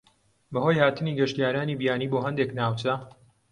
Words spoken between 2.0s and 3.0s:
بۆ هەندێک ناوچە